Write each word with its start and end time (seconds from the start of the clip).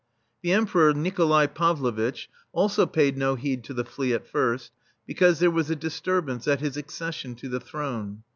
The 0.41 0.51
Emperor 0.51 0.95
Nikolai 0.95 1.45
Pavlovitch 1.45 2.27
also 2.53 2.87
paid 2.87 3.19
no 3.19 3.35
heed 3.35 3.63
to 3.65 3.73
the 3.75 3.85
flea 3.85 4.13
at 4.13 4.25
first, 4.27 4.71
because 5.05 5.37
there 5.37 5.51
was 5.51 5.69
a 5.69 5.75
disturbance 5.75 6.47
at 6.47 6.59
his 6.59 6.75
accession 6.75 7.35
to 7.35 7.47
the 7.47 7.59
throne. 7.59 8.23